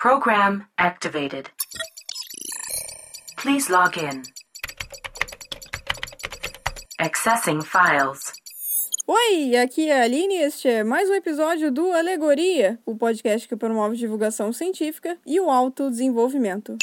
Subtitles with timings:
[0.00, 1.50] Program activated.
[3.36, 4.22] Please log in.
[7.00, 8.32] Accessing files.
[9.08, 13.48] Oi, aqui é a Aline e este é mais um episódio do Alegoria, o podcast
[13.48, 16.76] que promove divulgação científica e o autodesenvolvimento.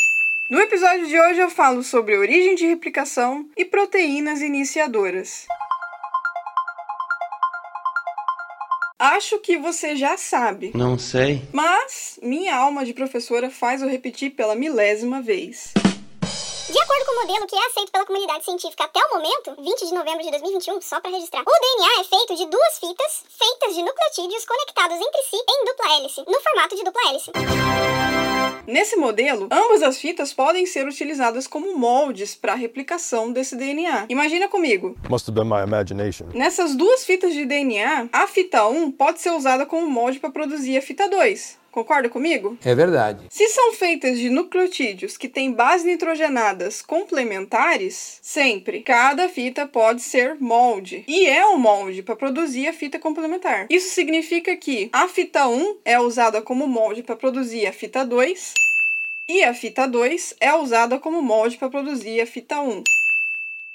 [0.52, 5.48] No episódio de hoje eu falo sobre origem de replicação e proteínas iniciadoras.
[9.16, 10.74] Acho que você já sabe.
[10.76, 11.42] Não sei.
[11.54, 15.72] Mas minha alma de professora faz eu repetir pela milésima vez.
[16.70, 19.86] De acordo com o modelo que é aceito pela comunidade científica até o momento, 20
[19.86, 23.74] de novembro de 2021, só para registrar, o DNA é feito de duas fitas feitas
[23.74, 27.32] de nucleotídeos conectados entre si em dupla hélice, no formato de dupla hélice.
[28.68, 34.06] Nesse modelo, ambas as fitas podem ser utilizadas como moldes para a replicação desse DNA.
[34.10, 34.98] Imagina comigo.
[35.10, 36.28] Must have been my imagination.
[36.34, 40.78] Nessas duas fitas de DNA, a fita 1 pode ser usada como molde para produzir
[40.78, 41.65] a fita 2.
[41.76, 42.58] Concorda comigo?
[42.64, 43.26] É verdade.
[43.30, 50.38] Se são feitas de nucleotídeos que têm bases nitrogenadas complementares, sempre cada fita pode ser
[50.40, 51.04] molde.
[51.06, 53.68] E é um molde para produzir a fita complementar.
[53.70, 58.54] Isso significa que a fita 1 é usada como molde para produzir a fita 2
[59.28, 62.84] e a fita 2 é usada como molde para produzir a fita 1.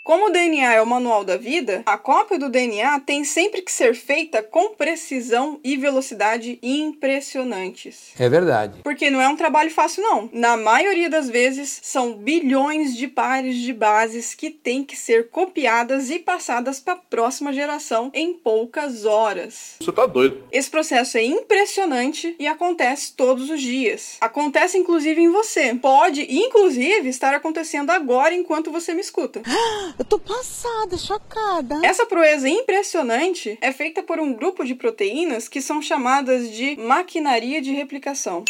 [0.02, 3.70] Como o DNA é o manual da vida, a cópia do DNA tem sempre que
[3.70, 8.12] ser feita com precisão e velocidade impressionantes.
[8.18, 8.80] É verdade.
[8.82, 10.28] Porque não é um trabalho fácil, não.
[10.32, 16.10] Na maioria das vezes, são bilhões de pares de bases que têm que ser copiadas
[16.10, 19.76] e passadas para a próxima geração em poucas horas.
[19.80, 20.42] Você tá doido.
[20.50, 24.16] Esse processo é impressionante e acontece todos os dias.
[24.20, 25.74] Acontece inclusive em você.
[25.74, 29.42] Pode, inclusive, estar acontecendo agora enquanto você me escuta.
[29.98, 31.80] Eu tô passada, chocada.
[31.84, 37.60] Essa proeza impressionante é feita por um grupo de proteínas que são chamadas de maquinaria
[37.60, 38.44] de replicação.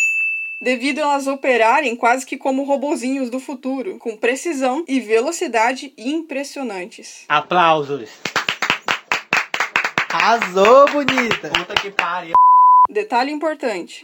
[0.61, 7.25] Devido a elas operarem quase que como robozinhos do futuro, com precisão e velocidade impressionantes.
[7.29, 8.11] Aplausos.
[10.13, 11.49] Arrasou, bonita.
[11.49, 12.35] Puta que pariu.
[12.91, 14.03] Detalhe importante.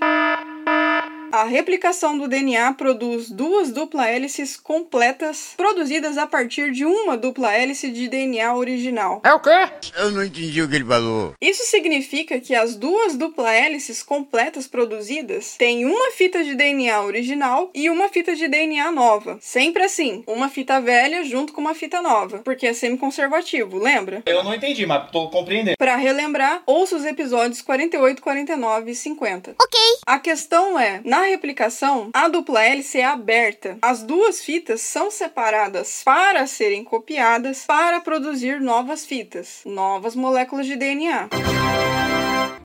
[1.36, 7.52] A replicação do DNA produz duas dupla hélices completas, produzidas a partir de uma dupla
[7.52, 9.20] hélice de DNA original.
[9.22, 9.50] É o quê?
[9.98, 11.34] Eu não entendi o que ele falou.
[11.38, 17.70] Isso significa que as duas dupla hélices completas produzidas têm uma fita de DNA original
[17.74, 19.36] e uma fita de DNA nova.
[19.42, 24.22] Sempre assim, uma fita velha junto com uma fita nova, porque é semi-conservativo, lembra?
[24.24, 25.76] Eu não entendi, mas tô compreendendo.
[25.76, 29.54] Para relembrar, ouça os episódios 48, 49 e 50.
[29.60, 29.78] Ok.
[30.06, 33.78] A questão é, na replicação, a dupla hélice é aberta.
[33.82, 40.76] As duas fitas são separadas para serem copiadas para produzir novas fitas, novas moléculas de
[40.76, 41.28] DNA.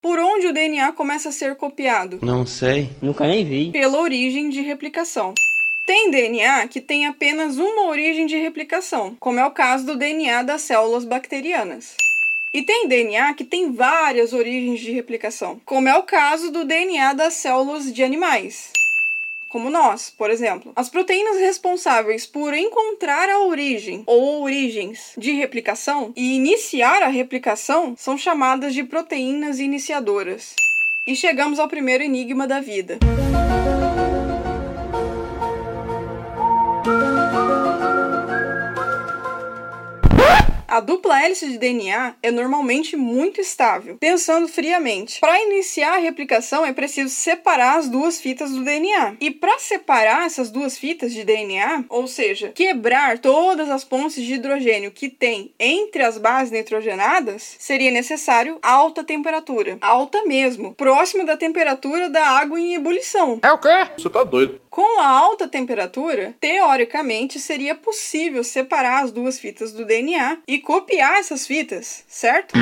[0.02, 2.20] Por onde o DNA começa a ser copiado?
[2.22, 2.90] Não sei.
[3.02, 3.72] Nunca nem vi.
[3.72, 5.34] Pela origem de replicação.
[5.86, 10.44] Tem DNA que tem apenas uma origem de replicação, como é o caso do DNA
[10.44, 11.96] das células bacterianas.
[12.54, 17.14] E tem DNA que tem várias origens de replicação, como é o caso do DNA
[17.14, 18.74] das células de animais.
[19.48, 20.74] Como nós, por exemplo.
[20.76, 27.96] As proteínas responsáveis por encontrar a origem ou origens de replicação e iniciar a replicação
[27.98, 30.54] são chamadas de proteínas iniciadoras.
[31.08, 33.00] E chegamos ao primeiro enigma da vida.
[40.72, 43.98] A dupla hélice de DNA é normalmente muito estável.
[44.00, 49.18] Pensando friamente, para iniciar a replicação é preciso separar as duas fitas do DNA.
[49.20, 54.36] E para separar essas duas fitas de DNA, ou seja, quebrar todas as pontes de
[54.36, 61.36] hidrogênio que tem entre as bases nitrogenadas, seria necessário alta temperatura, alta mesmo, próxima da
[61.36, 63.42] temperatura da água em ebulição.
[63.44, 63.90] É o quê?
[63.98, 64.62] Você tá doido.
[64.72, 71.20] Com a alta temperatura, teoricamente seria possível separar as duas fitas do DNA e copiar
[71.20, 72.54] essas fitas, certo?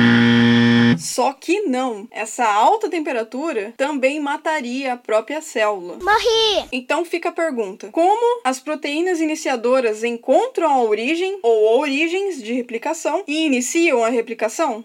[0.98, 2.08] Só que não.
[2.10, 5.98] Essa alta temperatura também mataria a própria célula.
[6.02, 6.68] Morri.
[6.72, 13.22] Então fica a pergunta: como as proteínas iniciadoras encontram a origem ou origens de replicação
[13.24, 14.84] e iniciam a replicação?